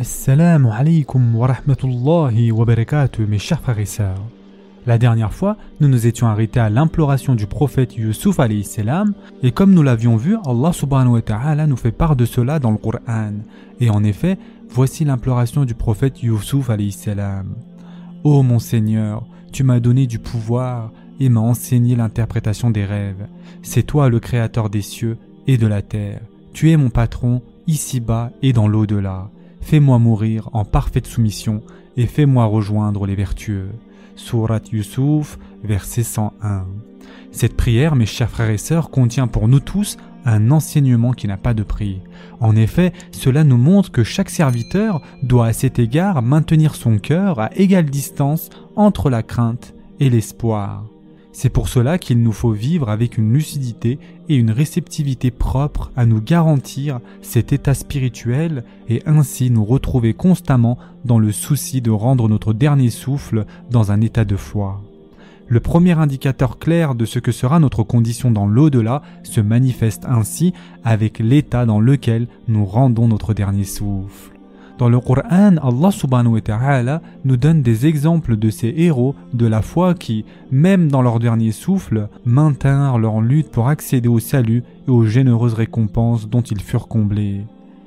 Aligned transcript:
Assalamu 0.00 0.70
alaikum 0.70 1.34
wa 1.34 1.48
rahmatullahi 1.48 2.52
wa 2.52 2.64
barakatuh, 2.64 3.26
mes 3.26 3.40
chers 3.40 3.60
frères 3.60 3.80
et 3.80 3.84
sœurs. 3.84 4.22
La 4.86 4.96
dernière 4.96 5.32
fois, 5.32 5.56
nous 5.80 5.88
nous 5.88 6.06
étions 6.06 6.28
arrêtés 6.28 6.60
à 6.60 6.70
l'imploration 6.70 7.34
du 7.34 7.48
prophète 7.48 7.96
Yusuf 7.96 8.36
salam, 8.62 9.12
et 9.42 9.50
comme 9.50 9.74
nous 9.74 9.82
l'avions 9.82 10.16
vu, 10.16 10.36
Allah 10.46 10.72
subhanahu 10.72 11.14
wa 11.14 11.22
ta'ala 11.22 11.66
nous 11.66 11.76
fait 11.76 11.90
part 11.90 12.14
de 12.14 12.26
cela 12.26 12.60
dans 12.60 12.70
le 12.70 12.76
Coran. 12.76 13.32
Et 13.80 13.90
en 13.90 14.04
effet, 14.04 14.38
voici 14.68 15.04
l'imploration 15.04 15.64
du 15.64 15.74
prophète 15.74 16.22
Yusuf 16.22 16.70
salam. 16.92 17.56
Ô 18.22 18.44
mon 18.44 18.60
Seigneur, 18.60 19.26
tu 19.50 19.64
m'as 19.64 19.80
donné 19.80 20.06
du 20.06 20.20
pouvoir 20.20 20.92
et 21.18 21.28
m'as 21.28 21.40
enseigné 21.40 21.96
l'interprétation 21.96 22.70
des 22.70 22.84
rêves. 22.84 23.26
C'est 23.62 23.82
toi 23.82 24.08
le 24.08 24.20
créateur 24.20 24.70
des 24.70 24.82
cieux 24.82 25.18
et 25.48 25.58
de 25.58 25.66
la 25.66 25.82
terre. 25.82 26.20
Tu 26.52 26.70
es 26.70 26.76
mon 26.76 26.88
patron 26.88 27.42
ici-bas 27.66 28.30
et 28.42 28.52
dans 28.52 28.68
l'au-delà. 28.68 29.30
Fais-moi 29.68 29.98
mourir 29.98 30.48
en 30.54 30.64
parfaite 30.64 31.06
soumission 31.06 31.60
et 31.98 32.06
fais-moi 32.06 32.46
rejoindre 32.46 33.04
les 33.04 33.14
vertueux. 33.14 33.68
Surat 34.16 34.62
Yusuf, 34.72 35.38
verset 35.62 36.04
101. 36.04 36.64
Cette 37.32 37.54
prière, 37.54 37.94
mes 37.94 38.06
chers 38.06 38.30
frères 38.30 38.48
et 38.48 38.56
sœurs, 38.56 38.88
contient 38.88 39.26
pour 39.26 39.46
nous 39.46 39.60
tous 39.60 39.98
un 40.24 40.52
enseignement 40.52 41.12
qui 41.12 41.28
n'a 41.28 41.36
pas 41.36 41.52
de 41.52 41.64
prix. 41.64 42.00
En 42.40 42.56
effet, 42.56 42.94
cela 43.12 43.44
nous 43.44 43.58
montre 43.58 43.92
que 43.92 44.04
chaque 44.04 44.30
serviteur 44.30 45.02
doit 45.22 45.48
à 45.48 45.52
cet 45.52 45.78
égard 45.78 46.22
maintenir 46.22 46.74
son 46.74 46.96
cœur 46.96 47.38
à 47.38 47.54
égale 47.54 47.90
distance 47.90 48.48
entre 48.74 49.10
la 49.10 49.22
crainte 49.22 49.74
et 50.00 50.08
l'espoir. 50.08 50.86
C'est 51.40 51.50
pour 51.50 51.68
cela 51.68 51.98
qu'il 51.98 52.20
nous 52.20 52.32
faut 52.32 52.50
vivre 52.50 52.88
avec 52.88 53.16
une 53.16 53.32
lucidité 53.32 54.00
et 54.28 54.34
une 54.34 54.50
réceptivité 54.50 55.30
propre 55.30 55.92
à 55.94 56.04
nous 56.04 56.20
garantir 56.20 56.98
cet 57.22 57.52
état 57.52 57.74
spirituel 57.74 58.64
et 58.88 59.04
ainsi 59.06 59.48
nous 59.48 59.64
retrouver 59.64 60.14
constamment 60.14 60.78
dans 61.04 61.20
le 61.20 61.30
souci 61.30 61.80
de 61.80 61.92
rendre 61.92 62.28
notre 62.28 62.52
dernier 62.52 62.90
souffle 62.90 63.46
dans 63.70 63.92
un 63.92 64.00
état 64.00 64.24
de 64.24 64.34
foi. 64.34 64.82
Le 65.46 65.60
premier 65.60 65.92
indicateur 65.92 66.58
clair 66.58 66.96
de 66.96 67.04
ce 67.04 67.20
que 67.20 67.30
sera 67.30 67.60
notre 67.60 67.84
condition 67.84 68.32
dans 68.32 68.48
l'au-delà 68.48 69.02
se 69.22 69.40
manifeste 69.40 70.06
ainsi 70.06 70.54
avec 70.82 71.20
l'état 71.20 71.66
dans 71.66 71.78
lequel 71.78 72.26
nous 72.48 72.66
rendons 72.66 73.06
notre 73.06 73.32
dernier 73.32 73.62
souffle. 73.62 74.37
Dans 74.78 74.88
le 74.88 75.00
Coran, 75.00 75.56
Allah 75.60 75.90
subhanahu 75.90 76.34
wa 76.34 76.40
ta'ala 76.40 77.02
nous 77.24 77.36
donne 77.36 77.62
des 77.62 77.86
exemples 77.86 78.36
de 78.36 78.48
ces 78.48 78.72
héros 78.76 79.16
de 79.34 79.46
la 79.46 79.60
foi 79.60 79.94
qui, 79.94 80.24
même 80.52 80.88
dans 80.88 81.02
leur 81.02 81.18
dernier 81.18 81.50
souffle, 81.50 82.08
maintinrent 82.24 82.96
leur 82.96 83.20
lutte 83.20 83.50
pour 83.50 83.68
accéder 83.68 84.08
au 84.08 84.20
salut 84.20 84.62
et 84.86 84.90
aux 84.92 85.04
généreuses 85.04 85.54
récompenses 85.54 86.28
dont 86.28 86.42
ils 86.42 86.60
furent 86.60 86.86
comblés. 86.86 87.40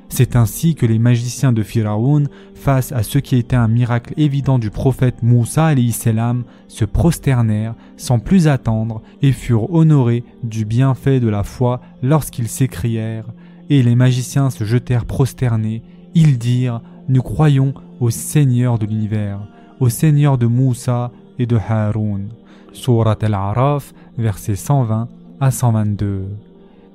C'est 0.09 0.35
ainsi 0.35 0.75
que 0.75 0.85
les 0.85 0.99
magiciens 0.99 1.53
de 1.53 1.63
Pharaon, 1.63 2.25
face 2.55 2.91
à 2.91 3.03
ce 3.03 3.19
qui 3.19 3.37
était 3.37 3.55
un 3.55 3.69
miracle 3.69 4.13
évident 4.17 4.59
du 4.59 4.69
prophète 4.69 5.23
Moussa 5.23 5.73
salam, 5.91 6.43
se 6.67 6.83
prosternèrent 6.83 7.75
sans 7.95 8.19
plus 8.19 8.49
attendre 8.49 9.01
et 9.21 9.31
furent 9.31 9.73
honorés 9.73 10.25
du 10.43 10.65
bienfait 10.65 11.21
de 11.21 11.29
la 11.29 11.43
foi 11.43 11.79
lorsqu'ils 12.03 12.49
s'écrièrent, 12.49 13.31
et 13.69 13.81
les 13.81 13.95
magiciens 13.95 14.49
se 14.49 14.65
jetèrent 14.65 15.05
prosternés 15.05 15.83
ils 16.15 16.37
dirent 16.37 16.81
Nous 17.07 17.21
croyons 17.21 17.73
au 17.99 18.09
Seigneur 18.09 18.79
de 18.79 18.85
l'univers, 18.85 19.39
au 19.79 19.89
Seigneur 19.89 20.37
de 20.37 20.47
Moussa 20.47 21.11
et 21.39 21.45
de 21.45 21.57
Haroun. 21.57 22.29
Surat 22.73 23.17
al-Araf, 23.21 23.93
versets 24.17 24.55
120 24.55 25.07
à 25.39 25.51
122. 25.51 26.25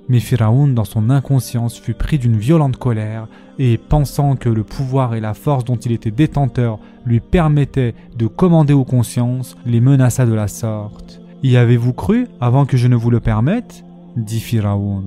Mais 0.08 0.20
Pharaon, 0.20 0.68
dans 0.68 0.84
son 0.84 1.10
inconscience, 1.10 1.78
fut 1.78 1.94
pris 1.94 2.18
d'une 2.18 2.36
violente 2.36 2.76
colère 2.76 3.26
et, 3.58 3.76
pensant 3.76 4.36
que 4.36 4.48
le 4.48 4.62
pouvoir 4.62 5.14
et 5.14 5.20
la 5.20 5.34
force 5.34 5.64
dont 5.64 5.76
il 5.76 5.92
était 5.92 6.12
détenteur 6.12 6.78
lui 7.04 7.20
permettaient 7.20 7.94
de 8.16 8.26
commander 8.26 8.72
aux 8.72 8.84
consciences, 8.84 9.56
les 9.66 9.80
menaça 9.80 10.24
de 10.24 10.34
la 10.34 10.46
sorte. 10.46 11.20
Y 11.42 11.56
avez-vous 11.56 11.92
cru 11.92 12.28
avant 12.40 12.66
que 12.66 12.76
je 12.76 12.86
ne 12.86 12.96
vous 12.96 13.10
le 13.10 13.20
permette? 13.20 13.84
dit 14.16 14.40
Pharaon. 14.40 15.04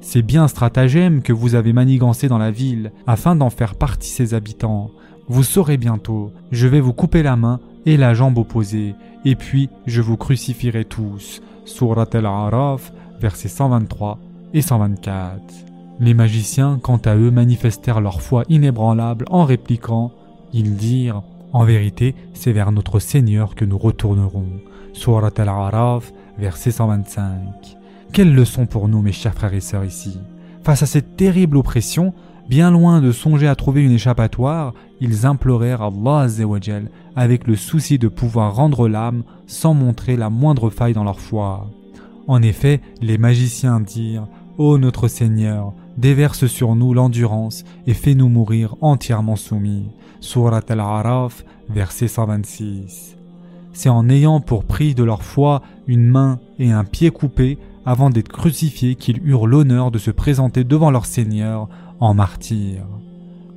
C'est 0.00 0.22
bien 0.22 0.46
stratagème 0.48 1.22
que 1.22 1.32
vous 1.32 1.54
avez 1.54 1.72
manigancé 1.72 2.28
dans 2.28 2.38
la 2.38 2.50
ville 2.50 2.92
afin 3.06 3.34
d'en 3.34 3.50
faire 3.50 3.74
partie 3.74 4.10
ses 4.10 4.32
habitants. 4.32 4.90
Vous 5.26 5.42
saurez 5.42 5.76
bientôt, 5.76 6.32
je 6.52 6.68
vais 6.68 6.80
vous 6.80 6.92
couper 6.92 7.22
la 7.22 7.36
main 7.36 7.60
et 7.84 7.96
la 7.96 8.14
jambe 8.14 8.38
opposée, 8.38 8.94
et 9.24 9.34
puis 9.34 9.68
je 9.86 10.00
vous 10.00 10.16
crucifierai 10.16 10.84
tous. 10.84 11.42
Surat 11.64 12.06
al-Araf, 12.12 12.92
versets 13.20 13.48
123 13.48 14.18
et 14.54 14.62
124. 14.62 15.40
Les 16.00 16.14
magiciens, 16.14 16.78
quant 16.80 17.00
à 17.04 17.16
eux, 17.16 17.30
manifestèrent 17.30 18.00
leur 18.00 18.22
foi 18.22 18.44
inébranlable 18.48 19.24
en 19.30 19.44
répliquant 19.44 20.12
Ils 20.52 20.76
dirent 20.76 21.22
En 21.52 21.64
vérité, 21.64 22.14
c'est 22.34 22.52
vers 22.52 22.70
notre 22.72 23.00
Seigneur 23.00 23.54
que 23.54 23.64
nous 23.64 23.78
retournerons. 23.78 24.60
Surat 24.92 25.32
al-Araf, 25.36 26.12
verset 26.38 26.70
125. 26.70 27.77
Quelle 28.12 28.34
leçon 28.34 28.66
pour 28.66 28.88
nous, 28.88 29.02
mes 29.02 29.12
chers 29.12 29.34
frères 29.34 29.54
et 29.54 29.60
sœurs 29.60 29.84
ici? 29.84 30.18
Face 30.64 30.82
à 30.82 30.86
cette 30.86 31.16
terrible 31.16 31.56
oppression, 31.56 32.14
bien 32.48 32.70
loin 32.70 33.00
de 33.00 33.12
songer 33.12 33.46
à 33.46 33.54
trouver 33.54 33.84
une 33.84 33.92
échappatoire, 33.92 34.74
ils 35.00 35.26
implorèrent 35.26 35.82
Allah 35.82 36.20
Azzawajal 36.20 36.90
avec 37.14 37.46
le 37.46 37.54
souci 37.54 37.98
de 37.98 38.08
pouvoir 38.08 38.56
rendre 38.56 38.88
l'âme 38.88 39.22
sans 39.46 39.74
montrer 39.74 40.16
la 40.16 40.30
moindre 40.30 40.70
faille 40.70 40.94
dans 40.94 41.04
leur 41.04 41.20
foi. 41.20 41.70
En 42.26 42.42
effet, 42.42 42.80
les 43.00 43.18
magiciens 43.18 43.80
dirent 43.80 44.26
Ô 44.56 44.78
notre 44.78 45.06
Seigneur, 45.06 45.72
déverse 45.96 46.46
sur 46.46 46.74
nous 46.74 46.92
l'endurance 46.94 47.64
et 47.86 47.94
fais-nous 47.94 48.28
mourir 48.28 48.74
entièrement 48.80 49.36
soumis. 49.36 49.90
Surat 50.20 50.62
al-Araf, 50.68 51.44
verset 51.68 52.08
126. 52.08 53.16
C'est 53.72 53.88
en 53.88 54.08
ayant 54.08 54.40
pour 54.40 54.64
prix 54.64 54.94
de 54.96 55.04
leur 55.04 55.22
foi 55.22 55.62
une 55.86 56.06
main 56.06 56.40
et 56.58 56.72
un 56.72 56.82
pied 56.82 57.10
coupés 57.12 57.58
avant 57.86 58.10
d'être 58.10 58.28
crucifiés 58.28 58.94
qu'ils 58.94 59.26
eurent 59.26 59.46
l'honneur 59.46 59.90
de 59.90 59.98
se 59.98 60.10
présenter 60.10 60.64
devant 60.64 60.90
leur 60.90 61.06
Seigneur 61.06 61.68
en 62.00 62.14
martyr. 62.14 62.84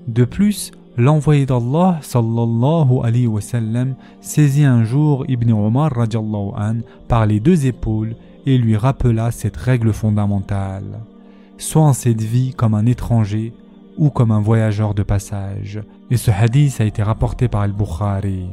De 0.08 0.26
plus, 0.26 0.72
l'envoyé 0.98 1.46
d'Allah 1.46 2.00
sallallahu 2.02 3.00
alayhi 3.04 3.28
wa 3.28 3.42
sallam 3.42 3.96
saisit 4.20 4.66
un 4.66 4.84
jour 4.84 5.26
Ibn 5.28 5.52
Omar 5.52 5.94
an 5.98 6.76
par 7.08 7.26
les 7.26 7.40
deux 7.40 7.66
épaules 7.66 8.16
et 8.46 8.58
lui 8.58 8.76
rappela 8.76 9.32
cette 9.32 9.58
règle 9.58 9.94
fondamentale. 9.94 11.00
Sois 11.58 11.84
en 11.84 11.94
cette 11.94 12.22
vie 12.22 12.54
comme 12.54 12.74
un 12.74 12.86
étranger 12.86 13.54
ou 13.98 14.10
comme 14.10 14.32
un 14.32 14.42
voyageur 14.42 14.94
de 14.94 15.04
passage. 15.04 15.82
Et 16.10 16.18
ce 16.18 16.32
hadith 16.32 16.82
a 16.82 16.86
été 16.86 17.04
rapporté 17.04 17.48
par 17.48 17.62
Al-Bukhari. 17.62 18.48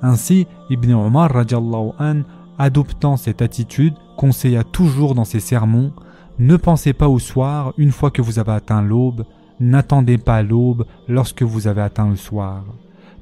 Ainsi, 0.00 0.46
Ibn 0.70 0.92
Omar 0.92 1.36
an 1.36 2.22
adoptant 2.58 3.16
cette 3.16 3.42
attitude, 3.42 3.94
conseilla 4.16 4.64
toujours 4.64 5.14
dans 5.14 5.24
ses 5.24 5.40
sermons 5.40 5.92
Ne 6.38 6.56
pensez 6.56 6.92
pas 6.92 7.08
au 7.08 7.18
soir 7.18 7.72
une 7.78 7.92
fois 7.92 8.10
que 8.10 8.22
vous 8.22 8.38
avez 8.38 8.52
atteint 8.52 8.82
l'aube, 8.82 9.24
n'attendez 9.60 10.18
pas 10.18 10.42
l'aube 10.42 10.86
lorsque 11.08 11.42
vous 11.42 11.66
avez 11.66 11.82
atteint 11.82 12.08
le 12.08 12.16
soir. 12.16 12.64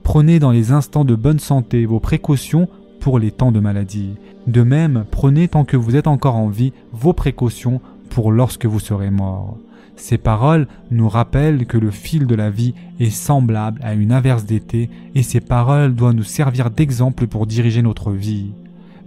Prenez 0.03 0.39
dans 0.39 0.51
les 0.51 0.73
instants 0.73 1.05
de 1.05 1.15
bonne 1.15 1.39
santé 1.39 1.85
vos 1.87 2.01
précautions 2.01 2.69
pour 3.01 3.19
les 3.19 3.31
temps 3.31 3.53
de 3.53 3.61
maladie. 3.61 4.15
De 4.47 4.63
même, 4.63 5.05
prenez 5.11 5.49
tant 5.49 5.65
que 5.65 5.77
vous 5.77 5.97
êtes 5.97 6.07
encore 6.07 6.37
en 6.37 6.49
vie 6.49 6.73
vos 6.93 7.13
précautions 7.13 7.81
pour 8.11 8.33
lorsque 8.33 8.67
vous 8.67 8.81
serez 8.81 9.11
mort. 9.11 9.57
Ces 9.97 10.19
paroles 10.19 10.67
nous 10.91 11.09
rappellent 11.09 11.67
que 11.67 11.77
le 11.77 11.91
fil 11.91 12.27
de 12.27 12.35
la 12.35 12.51
vie 12.51 12.75
est 12.99 13.11
semblable 13.11 13.81
à 13.83 13.95
une 13.95 14.13
averse 14.13 14.45
d'été 14.45 14.89
et 15.15 15.23
ces 15.23 15.41
paroles 15.41 15.95
doivent 15.95 16.15
nous 16.15 16.25
servir 16.25 16.71
d'exemple 16.71 17.27
pour 17.27 17.47
diriger 17.47 17.83
notre 17.83 18.11
vie. 18.11 18.53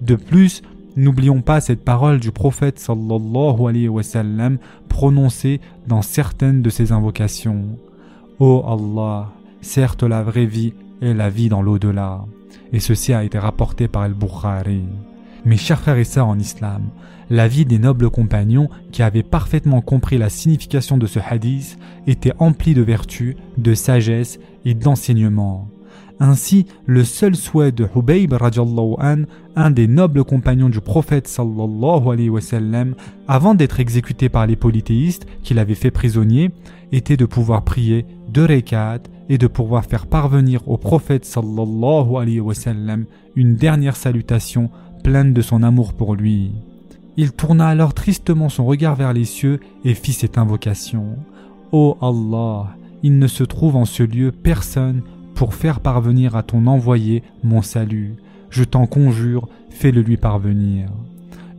De 0.04 0.16
plus, 0.16 0.62
n'oublions 0.98 1.42
pas 1.42 1.62
cette 1.62 1.86
parole 1.86 2.20
du 2.20 2.34
prophète 2.34 2.78
sallallahu 2.78 3.68
alayhi 3.70 3.88
wa 3.88 4.04
sallam 4.04 4.58
prononcée 4.90 5.62
dans 5.88 6.02
certaines 6.02 6.62
de 6.62 6.70
ses 6.70 6.92
invocations. 6.92 7.80
Ô 8.38 8.66
Allah, 8.68 9.32
certes 9.62 10.04
la 10.04 10.22
vraie 10.22 10.46
vie 10.46 10.74
est 11.02 11.14
la 11.14 11.30
vie 11.30 11.48
dans 11.48 11.62
l'au-delà. 11.62 12.26
Et 12.74 12.82
ceci 12.82 13.14
a 13.14 13.24
été 13.24 13.40
rapporté 13.40 13.88
par 13.88 14.02
Al-Bukhari. 14.02 14.84
Mes 15.46 15.56
chers 15.56 15.80
frères 15.80 15.98
et 15.98 16.04
sœurs 16.04 16.28
en 16.28 16.38
islam, 16.38 16.90
la 17.30 17.48
vie 17.48 17.66
des 17.66 17.80
nobles 17.80 18.10
compagnons 18.10 18.70
qui 18.92 19.04
avaient 19.04 19.24
parfaitement 19.24 19.80
compris 19.80 20.18
la 20.18 20.30
signification 20.30 20.98
de 20.98 21.08
ce 21.08 21.20
hadith 21.26 21.80
était 22.08 22.34
emplie 22.40 22.74
de 22.74 22.82
vertu, 22.82 23.38
de 23.58 23.74
sagesse 23.74 24.38
et 24.66 24.74
d'enseignement. 24.74 25.70
Ainsi, 26.20 26.66
le 26.86 27.04
seul 27.04 27.36
souhait 27.36 27.72
de 27.72 27.88
Hubayb 27.96 28.34
un 29.56 29.72
des 29.72 29.88
nobles 29.88 30.24
compagnons 30.24 30.70
du 30.70 30.80
prophète 30.80 31.28
sallallahu 31.28 32.10
alayhi 32.12 32.30
wa 32.30 32.42
sallam, 32.42 32.96
avant 33.28 33.56
d'être 33.56 33.80
exécuté 33.80 34.30
par 34.30 34.48
les 34.48 34.56
polythéistes 34.56 35.26
qui 35.44 35.54
l'avaient 35.54 35.76
fait 35.76 35.92
prisonnier, 35.92 36.52
était 36.92 37.18
de 37.18 37.26
pouvoir 37.26 37.64
prier 37.64 38.06
deux 38.30 38.46
rekats 38.46 39.04
et 39.30 39.38
de 39.38 39.48
pouvoir 39.48 39.86
faire 39.86 40.08
parvenir 40.08 40.68
au 40.68 40.78
prophète 40.78 41.26
sallallahu 41.26 42.16
alayhi 42.16 42.42
une 43.36 43.56
dernière 43.56 43.96
salutation 43.96 44.70
pleine 45.04 45.34
de 45.34 45.42
son 45.42 45.64
amour 45.64 45.94
pour 45.94 46.16
lui. 46.16 46.52
Il 47.18 47.32
tourna 47.32 47.68
alors 47.68 47.94
tristement 47.94 48.50
son 48.50 48.66
regard 48.66 48.96
vers 48.96 49.14
les 49.14 49.26
cieux 49.26 49.60
et 49.84 49.94
fit 49.94 50.14
cette 50.14 50.38
invocation. 50.38 51.18
Ô 51.72 51.98
Allah, 52.02 52.76
il 53.04 53.20
ne 53.20 53.28
se 53.28 53.44
trouve 53.44 53.76
en 53.76 53.86
ce 53.86 54.04
lieu 54.04 54.32
personne 54.32 55.02
pour 55.36 55.54
faire 55.54 55.80
parvenir 55.80 56.36
à 56.36 56.44
ton 56.44 56.68
envoyé 56.68 57.24
mon 57.44 57.62
salut. 57.62 58.16
Je 58.50 58.64
t'en 58.64 58.86
conjure, 58.86 59.48
fais-le 59.70 60.02
lui 60.02 60.18
parvenir. 60.18 60.90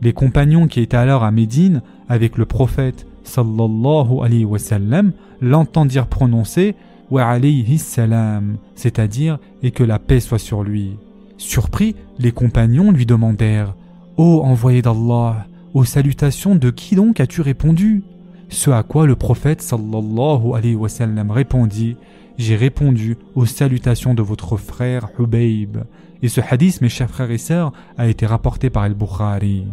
Les 0.01 0.13
compagnons 0.13 0.67
qui 0.67 0.81
étaient 0.81 0.97
alors 0.97 1.23
à 1.23 1.31
Médine 1.31 1.81
avec 2.09 2.37
le 2.37 2.45
prophète 2.45 3.07
sallallahu 3.23 4.19
alayhi 4.23 4.45
wa 4.45 4.59
sallam 4.59 5.11
l'entendirent 5.41 6.07
prononcer 6.07 6.75
wa 7.09 7.27
alayhi 7.27 7.77
salam, 7.77 8.57
c'est-à-dire 8.75 9.39
et 9.63 9.71
que 9.71 9.83
la 9.83 9.99
paix 9.99 10.19
soit 10.19 10.39
sur 10.39 10.63
lui. 10.63 10.97
Surpris, 11.37 11.95
les 12.19 12.31
compagnons 12.31 12.91
lui 12.91 13.05
demandèrent 13.05 13.75
Ô 14.17 14.41
envoyé 14.43 14.81
d'Allah, 14.81 15.45
aux 15.73 15.83
salutations 15.83 16.55
de 16.55 16.69
qui 16.69 16.95
donc 16.95 17.19
as-tu 17.19 17.41
répondu? 17.41 18.03
Ce 18.49 18.69
à 18.69 18.83
quoi 18.83 19.05
le 19.07 19.15
prophète 19.15 19.61
sallallahu 19.61 20.53
alayhi 20.55 20.75
wa 20.75 20.89
sallam 20.89 21.31
répondit 21.31 21.97
J'ai 22.37 22.55
répondu 22.55 23.17
aux 23.35 23.45
salutations 23.45 24.13
de 24.13 24.21
votre 24.21 24.57
frère 24.57 25.09
Hubayb. 25.19 25.77
Et 26.21 26.27
ce 26.27 26.41
hadith, 26.41 26.81
mes 26.81 26.89
chers 26.89 27.09
frères 27.09 27.31
et 27.31 27.37
sœurs, 27.37 27.73
a 27.97 28.07
été 28.07 28.25
rapporté 28.25 28.69
par 28.69 28.83
Al-Bukhari. 28.83 29.65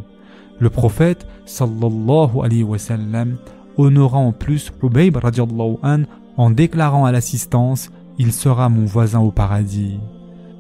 Le 0.58 0.70
prophète 0.70 1.26
sallallahu 1.44 2.40
alayhi 2.42 2.62
wa 2.62 2.78
sallam 2.78 3.36
honora 3.76 4.18
en 4.18 4.32
plus 4.32 4.72
Hubayb 4.82 5.18
an 5.82 6.02
en 6.36 6.50
déclarant 6.50 7.04
à 7.04 7.12
l'assistance 7.12 7.90
Il 8.18 8.32
sera 8.32 8.68
mon 8.68 8.84
voisin 8.84 9.20
au 9.20 9.30
paradis. 9.30 9.98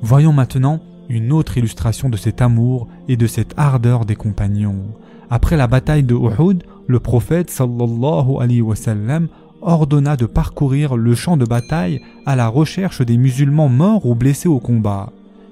Voyons 0.00 0.32
maintenant 0.32 0.80
une 1.08 1.32
autre 1.32 1.58
illustration 1.58 2.08
de 2.08 2.16
cet 2.16 2.42
amour 2.42 2.88
et 3.08 3.16
de 3.16 3.26
cette 3.26 3.54
ardeur 3.56 4.04
des 4.04 4.16
compagnons. 4.16 4.84
Après 5.30 5.56
la 5.56 5.66
bataille 5.66 6.02
de 6.02 6.14
Uhud, 6.14 6.62
le 6.86 7.00
prophète 7.00 7.50
sallallahu 7.50 8.36
alayhi 8.40 8.60
wa 8.60 8.76
sallam 8.76 9.28
ordonna 9.62 10.16
de 10.16 10.26
parcourir 10.26 10.96
le 10.96 11.14
champ 11.14 11.36
de 11.36 11.44
bataille 11.44 12.00
à 12.26 12.36
la 12.36 12.48
recherche 12.48 13.00
des 13.02 13.16
musulmans 13.16 13.68
morts 13.68 14.06
ou 14.06 14.14
blessés 14.14 14.48
au 14.48 14.58
combat. 14.58 15.10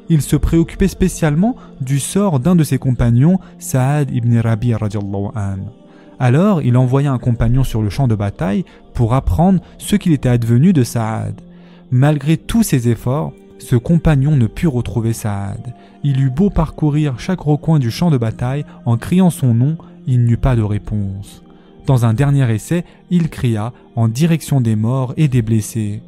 Il 0.08 0.22
se 0.22 0.36
préoccupait 0.36 0.88
spécialement 0.88 1.54
du 1.80 2.00
sort 2.00 2.40
d'un 2.40 2.56
de 2.56 2.64
ses 2.64 2.78
compagnons, 2.78 3.38
Saad 3.58 4.10
ibn 4.10 4.36
Rabi. 4.38 4.74
Alors 6.18 6.62
il 6.62 6.76
envoya 6.76 7.12
un 7.12 7.18
compagnon 7.18 7.64
sur 7.64 7.80
le 7.80 7.90
champ 7.90 8.08
de 8.08 8.16
bataille 8.16 8.64
pour 8.92 9.14
apprendre 9.14 9.60
ce 9.78 9.96
qu'il 9.96 10.12
était 10.12 10.28
advenu 10.28 10.72
de 10.72 10.82
Saad. 10.82 11.40
Malgré 11.92 12.36
tous 12.36 12.64
ses 12.64 12.88
efforts, 12.88 13.32
ce 13.60 13.76
compagnon 13.76 14.36
ne 14.36 14.46
put 14.46 14.66
retrouver 14.66 15.12
Saad. 15.12 15.74
Il 16.02 16.20
eut 16.20 16.30
beau 16.30 16.50
parcourir 16.50 17.20
chaque 17.20 17.40
recoin 17.40 17.78
du 17.78 17.90
champ 17.90 18.10
de 18.10 18.18
bataille 18.18 18.64
en 18.86 18.96
criant 18.96 19.30
son 19.30 19.54
nom, 19.54 19.76
il 20.06 20.24
n'eut 20.24 20.36
pas 20.36 20.56
de 20.56 20.62
réponse. 20.62 21.42
Dans 21.86 22.04
un 22.04 22.14
dernier 22.14 22.52
essai, 22.52 22.84
il 23.10 23.28
cria 23.28 23.72
en 23.96 24.08
direction 24.08 24.60
des 24.60 24.76
morts 24.76 25.14
et 25.16 25.28
des 25.28 25.42
blessés. 25.42 26.02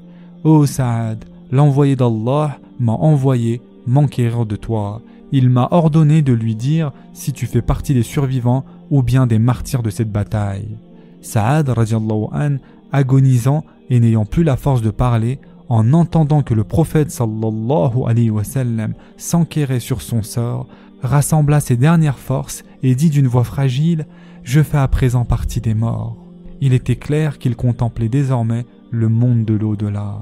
Ô 0.44 0.66
Saad, 0.66 1.24
l'envoyé 1.50 1.94
d'Allah 1.94 2.58
m'a 2.80 2.92
envoyé 2.92 3.60
m'enquérir 3.86 4.46
de 4.46 4.56
toi. 4.56 5.02
Il 5.30 5.48
m'a 5.50 5.68
ordonné 5.70 6.22
de 6.22 6.32
lui 6.32 6.54
dire 6.54 6.92
si 7.12 7.32
tu 7.32 7.46
fais 7.46 7.62
partie 7.62 7.94
des 7.94 8.02
survivants 8.02 8.64
ou 8.90 9.02
bien 9.02 9.26
des 9.26 9.38
martyrs 9.38 9.82
de 9.82 9.90
cette 9.90 10.12
bataille. 10.12 10.76
Saad, 11.20 11.70
an, 11.70 12.56
agonisant 12.92 13.64
et 13.90 14.00
n'ayant 14.00 14.24
plus 14.24 14.42
la 14.42 14.56
force 14.56 14.82
de 14.82 14.90
parler, 14.90 15.38
en 15.72 15.94
entendant 15.94 16.42
que 16.42 16.52
le 16.52 16.64
prophète 16.64 17.10
sallallahu 17.10 18.04
alayhi 18.06 18.28
wa 18.28 18.44
sallam 18.44 18.92
s'enquérait 19.16 19.80
sur 19.80 20.02
son 20.02 20.22
sort, 20.22 20.66
rassembla 21.02 21.60
ses 21.60 21.78
dernières 21.78 22.18
forces 22.18 22.62
et 22.82 22.94
dit 22.94 23.08
d'une 23.08 23.26
voix 23.26 23.42
fragile 23.42 24.06
Je 24.42 24.62
fais 24.62 24.76
à 24.76 24.86
présent 24.86 25.24
partie 25.24 25.62
des 25.62 25.72
morts. 25.72 26.18
Il 26.60 26.74
était 26.74 26.96
clair 26.96 27.38
qu'il 27.38 27.56
contemplait 27.56 28.10
désormais 28.10 28.66
le 28.90 29.08
monde 29.08 29.46
de 29.46 29.54
l'au-delà. 29.54 30.20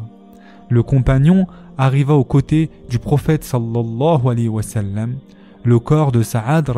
Le 0.69 0.85
compagnon 0.85 1.49
arriva 1.77 2.15
aux 2.15 2.23
côtés 2.23 2.71
du 2.89 3.01
prophète 3.01 3.43
sallallahu 3.43 4.29
alayhi 4.29 4.47
wa 4.47 4.63
sallam. 4.63 5.17
Le 5.65 5.81
corps 5.81 6.13
de 6.13 6.23
Saad 6.23 6.73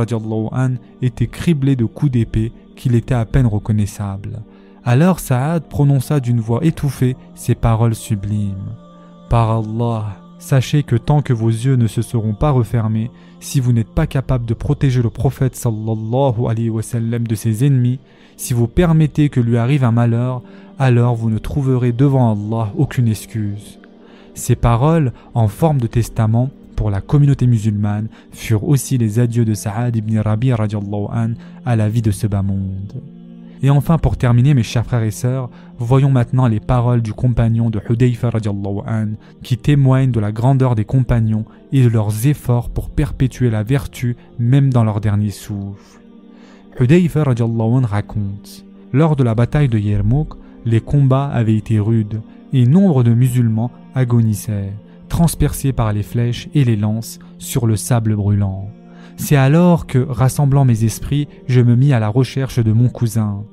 était 1.03 1.27
criblé 1.27 1.77
de 1.77 1.85
coups 1.85 2.13
d'épée 2.13 2.53
qu'il 2.75 2.95
était 2.95 3.13
à 3.13 3.27
peine 3.27 3.47
reconnaissable. 3.47 4.41
Alors 4.85 5.21
Saad 5.21 5.63
prononça 5.69 6.19
d'une 6.19 6.41
voix 6.41 6.65
étouffée 6.65 7.17
ces 7.37 7.55
paroles 7.55 7.95
sublimes. 7.95 8.75
Par 9.31 9.59
Allah, 9.59 10.17
sachez 10.41 10.83
que 10.83 10.97
tant 10.97 11.23
que 11.23 11.33
vos 11.33 11.51
yeux 11.51 11.77
ne 11.77 11.87
se 11.87 12.03
seront 12.03 12.35
pas 12.35 12.51
refermés, 12.51 13.09
si 13.39 13.61
vous 13.61 13.73
n'êtes 13.73 13.95
pas 13.95 14.09
capable 14.09 14.45
de 14.45 14.55
protéger 14.55 15.01
le 15.01 15.09
prophète 15.09 15.55
sallallahu 15.55 16.47
alayhi 16.49 16.69
wa 16.69 16.83
sallam 16.83 17.29
de 17.29 17.35
ses 17.37 17.65
ennemis, 17.65 18.01
si 18.37 18.55
vous 18.55 18.67
permettez 18.67 19.29
que 19.29 19.39
lui 19.39 19.57
arrive 19.57 19.85
un 19.85 19.93
malheur, 19.93 20.43
alors 20.81 21.15
vous 21.15 21.31
ne 21.31 21.39
trouverez 21.39 21.93
devant 21.93 22.33
Allah 22.33 22.73
aucune 22.77 23.07
excuse. 23.07 23.79
Ces 24.35 24.57
paroles, 24.57 25.13
en 25.35 25.47
forme 25.47 25.81
de 25.81 25.87
testament 25.87 26.51
pour 26.75 26.91
la 26.91 27.01
communauté 27.01 27.47
musulmane, 27.47 28.09
furent 28.33 28.69
aussi 28.69 28.99
les 28.99 29.21
adieux 29.21 29.45
de 29.45 29.55
Saad 29.55 29.95
ibn 29.95 30.19
Rabi 30.19 30.53
an 30.53 31.31
à 31.65 31.77
la 31.77 31.89
vie 31.89 32.03
de 32.03 32.11
ce 32.11 32.27
bas 32.27 32.43
monde. 32.43 33.01
Et 33.63 33.71
enfin, 33.71 33.97
pour 33.97 34.17
terminer, 34.17 34.55
mes 34.55 34.65
chers 34.65 34.85
frères 34.85 35.05
et 35.05 35.13
sœurs, 35.13 35.49
voyons 35.79 36.11
maintenant 36.11 36.49
les 36.49 36.59
paroles 36.59 37.01
du 37.01 37.13
compagnon 37.13 37.71
de 37.71 37.81
Hudayfa 37.89 38.31
qui 39.43 39.57
témoignent 39.57 40.11
de 40.11 40.19
la 40.19 40.33
grandeur 40.33 40.75
des 40.75 40.85
compagnons 40.85 41.45
et 41.71 41.85
de 41.85 41.89
leurs 41.89 42.27
efforts 42.27 42.71
pour 42.71 42.91
perpétuer 42.91 43.51
la 43.51 43.63
vertu 43.63 44.17
même 44.41 44.73
dans 44.73 44.83
leur 44.83 45.01
dernier 45.01 45.31
souffle. 45.31 46.01
Hudayfa 46.81 47.23
raconte 47.23 48.65
Lors 48.93 49.15
de 49.15 49.23
la 49.23 49.37
bataille 49.37 49.69
de 49.69 49.79
Yermouk, 49.79 50.35
les 50.65 50.81
combats 50.81 51.29
avaient 51.29 51.57
été 51.57 51.79
rudes 51.79 52.21
et 52.53 52.67
nombre 52.67 53.05
de 53.05 53.15
musulmans 53.15 53.71
agonissaient, 53.95 54.73
transpercés 55.09 55.73
par 55.73 55.93
les 55.93 56.03
flèches 56.03 56.49
et 56.55 56.65
les 56.65 56.77
lances 56.77 57.21
sur 57.39 57.67
le 57.67 57.77
sable 57.77 58.17
brûlant. 58.17 58.69
C'est 59.23 59.37
alors 59.37 59.87
que, 59.87 60.01
rassemblant 60.01 60.65
mes 60.65 60.83
esprits, 60.83 61.29
je 61.47 61.61
me 61.61 61.77
mis 61.77 61.93
à 61.93 62.01
la 62.01 62.09
recherche 62.09 62.59
de 62.59 62.73
mon 62.73 62.89
cousin. 62.89 63.45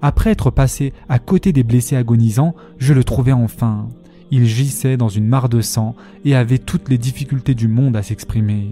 Après 0.00 0.30
être 0.30 0.50
passé 0.50 0.94
à 1.10 1.18
côté 1.18 1.52
des 1.52 1.64
blessés 1.64 1.96
agonisants, 1.96 2.54
je 2.78 2.94
le 2.94 3.04
trouvai 3.04 3.32
enfin. 3.32 3.90
Il 4.30 4.46
gissait 4.46 4.96
dans 4.96 5.10
une 5.10 5.26
mare 5.26 5.50
de 5.50 5.60
sang 5.60 5.94
et 6.24 6.34
avait 6.34 6.56
toutes 6.56 6.88
les 6.88 6.96
difficultés 6.96 7.54
du 7.54 7.68
monde 7.68 7.94
à 7.94 8.02
s'exprimer. 8.02 8.70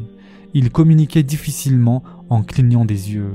Il 0.54 0.70
communiquait 0.70 1.22
difficilement 1.22 2.02
en 2.30 2.42
clignant 2.42 2.86
des 2.86 3.12
yeux. 3.12 3.34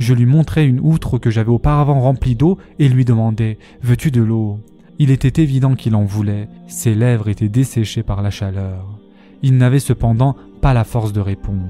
Je 0.00 0.12
lui 0.12 0.26
montrai 0.26 0.66
une 0.66 0.80
outre 0.80 1.18
que 1.18 1.30
j'avais 1.30 1.52
auparavant 1.52 2.00
remplie 2.00 2.34
d'eau 2.34 2.58
et 2.80 2.88
lui 2.88 3.04
demandai 3.04 3.58
Veux-tu 3.80 4.10
de 4.10 4.22
l'eau? 4.22 4.58
Il 4.98 5.12
était 5.12 5.40
évident 5.40 5.76
qu'il 5.76 5.94
en 5.94 6.04
voulait, 6.04 6.48
ses 6.66 6.96
lèvres 6.96 7.28
étaient 7.28 7.48
desséchées 7.48 8.02
par 8.02 8.22
la 8.22 8.30
chaleur. 8.30 8.98
Il 9.42 9.56
n'avait 9.56 9.78
cependant 9.78 10.34
pas 10.60 10.74
la 10.74 10.82
force 10.82 11.12
de 11.12 11.20
répondre. 11.20 11.62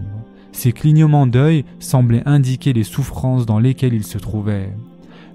Ses 0.56 0.72
clignements 0.72 1.26
d'œil 1.26 1.66
semblaient 1.80 2.22
indiquer 2.24 2.72
les 2.72 2.82
souffrances 2.82 3.44
dans 3.44 3.58
lesquelles 3.58 3.92
il 3.92 4.04
se 4.04 4.16
trouvait. 4.16 4.70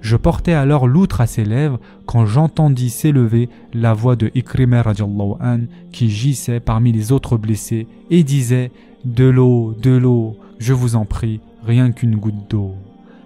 Je 0.02 0.16
portais 0.16 0.54
alors 0.54 0.88
l'outre 0.88 1.22
à 1.22 1.28
ses 1.28 1.46
lèvres 1.46 1.80
quand 2.08 2.26
j'entendis 2.26 2.90
s'élever 2.90 3.48
la 3.72 3.94
voix 3.94 4.16
de 4.16 4.32
Ikrimah 4.34 4.84
an 5.40 5.60
qui 5.92 6.10
gissait 6.10 6.60
parmi 6.60 6.92
les 6.92 7.12
autres 7.12 7.38
blessés 7.38 7.86
et 8.10 8.24
disait 8.24 8.72
De 9.06 9.26
l'eau, 9.26 9.76
de 9.80 9.92
l'eau, 9.92 10.38
je 10.58 10.74
vous 10.74 10.96
en 10.96 11.06
prie, 11.06 11.40
rien 11.64 11.92
qu'une 11.92 12.16
goutte 12.16 12.50
d'eau. 12.50 12.74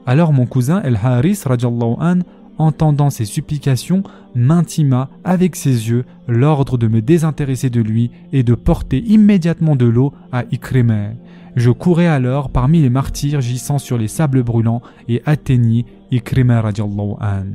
Alors 0.06 0.34
mon 0.34 0.48
cousin 0.48 0.82
El 0.82 1.00
Haris 1.02 1.44
an 1.48 2.20
entendant 2.58 3.10
ces 3.10 3.26
supplications, 3.26 4.04
m'intima 4.36 5.10
avec 5.24 5.56
ses 5.56 5.88
yeux 5.90 6.04
l'ordre 6.28 6.78
de 6.78 6.90
me 6.90 7.02
désintéresser 7.02 7.70
de 7.70 7.80
lui 7.80 8.12
et 8.34 8.44
de 8.44 8.54
porter 8.54 9.00
immédiatement 9.00 9.78
de 9.78 9.86
l'eau 9.86 10.12
à 10.34 10.44
Ikrimah. 10.52 11.12
Je 11.56 11.72
courais 11.72 12.08
alors 12.08 12.50
parmi 12.50 12.82
les 12.82 12.90
martyrs 12.90 13.40
gissant 13.40 13.78
sur 13.78 13.98
les 13.98 14.10
sables 14.10 14.44
brûlants 14.44 14.82
et 15.08 15.22
atteignis 15.26 15.86
Ikrimah 16.12 16.62
radiallahu 16.62 17.14
an. 17.22 17.46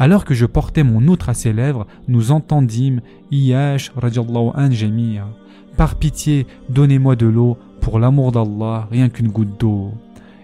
Alors 0.00 0.24
que 0.24 0.34
je 0.34 0.44
portais 0.44 0.82
mon 0.82 1.06
outre 1.06 1.28
à 1.28 1.34
ses 1.34 1.52
lèvres, 1.52 1.86
nous 2.08 2.32
entendîmes 2.32 3.00
Iyash 3.30 3.92
radiallahu 3.96 4.50
an 4.56 4.70
gémir. 4.72 5.26
Par 5.76 5.94
pitié, 5.94 6.48
donnez-moi 6.68 7.14
de 7.14 7.26
l'eau, 7.26 7.56
pour 7.80 8.00
l'amour 8.00 8.32
d'Allah, 8.32 8.88
rien 8.90 9.08
qu'une 9.08 9.28
goutte 9.28 9.60
d'eau. 9.60 9.92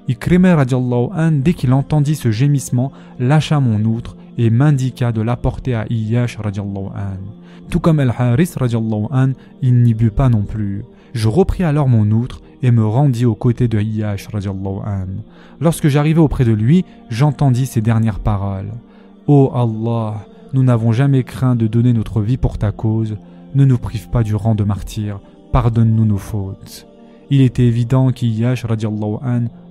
Ikrimah 0.08 0.54
radiallahu 0.54 1.08
an, 1.16 1.32
dès 1.32 1.54
qu'il 1.54 1.72
entendit 1.72 2.14
ce 2.14 2.30
gémissement, 2.30 2.92
lâcha 3.18 3.58
mon 3.58 3.82
outre 3.84 4.16
et 4.38 4.50
m'indiqua 4.50 5.10
de 5.10 5.20
l'apporter 5.20 5.74
à 5.74 5.86
Iyash 5.90 6.36
radiallahu 6.36 6.86
an. 6.94 7.18
Tout 7.70 7.80
comme 7.80 7.98
El-Haris 7.98 8.50
radiallahu 8.56 9.06
an, 9.10 9.32
il 9.62 9.82
n'y 9.82 9.94
but 9.94 10.10
pas 10.10 10.28
non 10.28 10.42
plus. 10.42 10.84
Je 11.12 11.28
repris 11.28 11.64
alors 11.64 11.88
mon 11.88 12.10
outre 12.10 12.40
et 12.62 12.70
me 12.70 12.84
rendis 12.84 13.24
aux 13.24 13.34
côtés 13.34 13.68
de 13.68 13.80
Iyash. 13.80 14.28
Lorsque 15.60 15.88
j'arrivai 15.88 16.20
auprès 16.20 16.44
de 16.44 16.52
lui, 16.52 16.84
j'entendis 17.10 17.66
ces 17.66 17.80
dernières 17.80 18.20
paroles. 18.20 18.72
Ô 19.26 19.50
oh 19.52 19.56
Allah, 19.56 20.26
nous 20.52 20.62
n'avons 20.62 20.92
jamais 20.92 21.24
craint 21.24 21.56
de 21.56 21.66
donner 21.66 21.92
notre 21.92 22.20
vie 22.20 22.36
pour 22.36 22.58
ta 22.58 22.72
cause, 22.72 23.16
ne 23.54 23.64
nous 23.64 23.78
prive 23.78 24.08
pas 24.10 24.22
du 24.22 24.34
rang 24.34 24.54
de 24.54 24.64
martyr, 24.64 25.20
pardonne-nous 25.52 26.04
nos 26.04 26.18
fautes. 26.18 26.86
Il 27.30 27.40
était 27.40 27.64
évident 27.64 28.12
qu'Iyash 28.12 28.66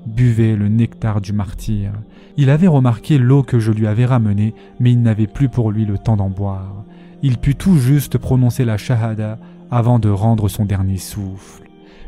buvait 0.06 0.56
le 0.56 0.68
nectar 0.68 1.22
du 1.22 1.34
martyr. 1.34 1.92
Il 2.36 2.50
avait 2.50 2.68
remarqué 2.68 3.18
l'eau 3.18 3.44
que 3.44 3.60
je 3.60 3.72
lui 3.72 3.88
avais 3.88 4.06
ramenée, 4.06 4.54
mais 4.80 4.92
il 4.92 5.02
n'avait 5.02 5.28
plus 5.28 5.50
pour 5.50 5.72
lui 5.72 5.86
le 5.86 5.98
temps 5.98 6.18
d'en 6.18 6.30
boire. 6.30 6.84
il 7.22 7.38
put 7.38 7.56
tout 7.56 7.78
juste 7.78 8.18
prononcer 8.18 8.66
la 8.66 8.78
shahada 8.78 9.40
avant 9.72 9.98
de 9.98 10.10
rendre 10.10 10.50
son 10.50 10.66
dernier 10.66 10.98
souffle. 10.98 11.63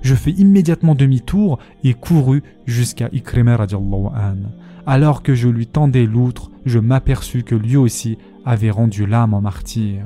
Je 0.05 0.13
fis 0.13 0.33
immédiatement 0.33 0.93
demi-tour 0.93 1.57
et 1.83 1.95
courus 1.95 2.43
jusqu'à 2.67 3.09
Ikrimah 3.11 3.57
radiallahu 3.57 4.05
an. 4.05 4.37
Alors 4.85 5.23
que 5.23 5.33
je 5.33 5.49
lui 5.49 5.65
tendais 5.65 6.05
l'outre, 6.05 6.51
je 6.63 6.77
m'aperçus 6.77 7.41
que 7.41 7.55
lui 7.55 7.75
aussi 7.75 8.19
avait 8.45 8.69
rendu 8.69 9.07
l'âme 9.07 9.33
en 9.33 9.41
martyr. 9.41 10.05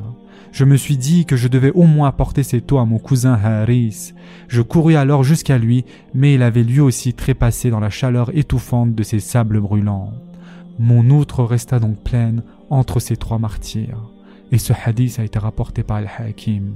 Je 0.53 0.63
me 0.63 0.77
suis 0.77 0.95
dit 0.95 1.25
que 1.25 1.35
je 1.35 1.49
devais 1.49 1.73
au 1.73 1.83
moins 1.83 2.07
apporter 2.07 2.43
cette 2.43 2.71
eau 2.71 2.77
à 2.77 2.85
mon 2.85 2.97
cousin 2.97 3.33
Haris. 3.33 4.13
Je 4.47 4.61
courus 4.61 4.95
alors 4.95 5.25
jusqu'à 5.25 5.57
lui, 5.57 5.83
mais 6.13 6.35
il 6.35 6.43
avait 6.43 6.63
lui 6.63 6.79
aussi 6.79 7.13
trépassé 7.13 7.69
dans 7.69 7.81
la 7.81 7.89
chaleur 7.89 8.31
étouffante 8.33 8.95
de 8.95 9.03
ces 9.03 9.19
sables 9.19 9.59
brûlants. 9.59 10.13
Mon 10.79 11.09
outre 11.09 11.43
resta 11.43 11.77
donc 11.77 11.97
pleine 11.97 12.43
entre 12.69 13.01
ces 13.01 13.17
trois 13.17 13.37
martyrs. 13.37 14.09
Et 14.53 14.59
ce 14.59 14.71
hadith 14.71 15.19
a 15.19 15.25
été 15.25 15.39
rapporté 15.39 15.83
par 15.83 15.97
Al-Hakim. 15.97 16.71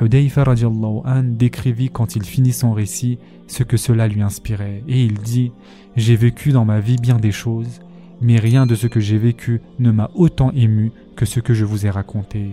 Hudayfa 0.00 0.44
décrivit 1.22 1.90
quand 1.90 2.16
il 2.16 2.24
finit 2.24 2.52
son 2.52 2.72
récit 2.72 3.18
ce 3.46 3.62
que 3.62 3.76
cela 3.76 4.08
lui 4.08 4.22
inspirait, 4.22 4.82
et 4.88 5.04
il 5.04 5.14
dit 5.14 5.52
J'ai 5.96 6.16
vécu 6.16 6.52
dans 6.52 6.64
ma 6.64 6.80
vie 6.80 6.96
bien 6.96 7.16
des 7.16 7.32
choses, 7.32 7.80
mais 8.20 8.38
rien 8.38 8.66
de 8.66 8.74
ce 8.74 8.86
que 8.86 9.00
j'ai 9.00 9.18
vécu 9.18 9.60
ne 9.78 9.90
m'a 9.90 10.10
autant 10.14 10.50
ému 10.52 10.92
que 11.16 11.24
ce 11.24 11.40
que 11.40 11.54
je 11.54 11.64
vous 11.64 11.86
ai 11.86 11.90
raconté. 11.90 12.50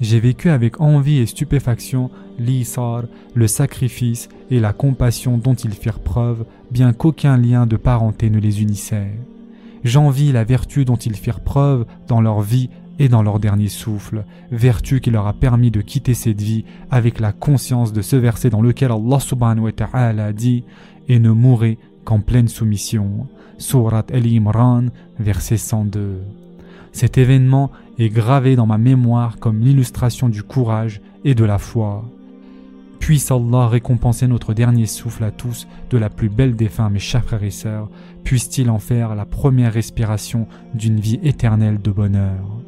J'ai 0.00 0.18
vécu 0.18 0.48
avec 0.48 0.80
envie 0.80 1.18
et 1.18 1.26
stupéfaction 1.26 2.10
l'Isar, 2.38 3.04
le 3.34 3.46
sacrifice 3.46 4.28
et 4.50 4.58
la 4.58 4.72
compassion 4.72 5.36
dont 5.36 5.54
ils 5.54 5.74
firent 5.74 6.00
preuve, 6.00 6.46
bien 6.70 6.92
qu'aucun 6.92 7.36
lien 7.36 7.66
de 7.66 7.76
parenté 7.76 8.30
ne 8.30 8.38
les 8.38 8.62
unissait. 8.62 9.12
J'envie 9.84 10.32
la 10.32 10.44
vertu 10.44 10.84
dont 10.84 10.96
ils 10.96 11.16
firent 11.16 11.40
preuve 11.40 11.86
dans 12.08 12.20
leur 12.20 12.40
vie 12.40 12.70
et 13.00 13.08
dans 13.08 13.22
leur 13.22 13.40
dernier 13.40 13.68
souffle, 13.68 14.24
vertu 14.52 15.00
qui 15.00 15.10
leur 15.10 15.26
a 15.26 15.32
permis 15.32 15.70
de 15.70 15.80
quitter 15.80 16.12
cette 16.12 16.40
vie 16.40 16.66
avec 16.90 17.18
la 17.18 17.32
conscience 17.32 17.94
de 17.94 18.02
ce 18.02 18.14
verset 18.14 18.50
dans 18.50 18.60
lequel 18.60 18.92
Allah 18.92 19.18
subhanahu 19.18 19.64
wa 19.64 19.72
ta'ala 19.72 20.32
dit 20.34 20.64
et 21.08 21.18
ne 21.18 21.30
mourrez 21.30 21.78
qu'en 22.04 22.20
pleine 22.20 22.48
soumission. 22.48 23.26
Surat 23.56 24.04
Al-Imran, 24.12 24.88
verset 25.18 25.56
102. 25.56 26.20
Cet 26.92 27.16
événement 27.16 27.70
est 27.98 28.10
gravé 28.10 28.54
dans 28.54 28.66
ma 28.66 28.78
mémoire 28.78 29.38
comme 29.38 29.60
l'illustration 29.60 30.28
du 30.28 30.42
courage 30.42 31.00
et 31.24 31.34
de 31.34 31.44
la 31.44 31.58
foi. 31.58 32.04
Puisse 32.98 33.30
Allah 33.30 33.66
récompenser 33.66 34.26
notre 34.26 34.52
dernier 34.52 34.84
souffle 34.84 35.24
à 35.24 35.30
tous 35.30 35.66
de 35.88 35.96
la 35.96 36.10
plus 36.10 36.28
belle 36.28 36.54
des 36.54 36.68
fins, 36.68 36.90
mes 36.90 36.98
chers 36.98 37.24
frères 37.24 37.44
et 37.44 37.50
sœurs, 37.50 37.88
puisse-t-il 38.24 38.68
en 38.68 38.78
faire 38.78 39.14
la 39.14 39.24
première 39.24 39.72
respiration 39.72 40.46
d'une 40.74 41.00
vie 41.00 41.18
éternelle 41.22 41.80
de 41.80 41.90
bonheur. 41.90 42.60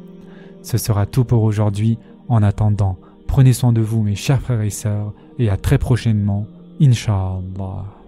Ce 0.63 0.77
sera 0.77 1.05
tout 1.05 1.25
pour 1.25 1.43
aujourd'hui. 1.43 1.99
En 2.27 2.41
attendant, 2.41 2.97
prenez 3.27 3.53
soin 3.53 3.73
de 3.73 3.81
vous, 3.81 4.01
mes 4.01 4.15
chers 4.15 4.41
frères 4.41 4.61
et 4.61 4.69
sœurs, 4.69 5.13
et 5.37 5.49
à 5.49 5.57
très 5.57 5.77
prochainement, 5.77 6.47
Inch'Allah. 6.81 8.02